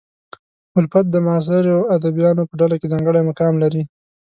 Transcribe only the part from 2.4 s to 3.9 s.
په ډله کې ځانګړی مقام لري.